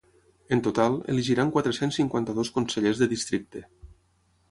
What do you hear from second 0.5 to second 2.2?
En total, elegiran quatre-cents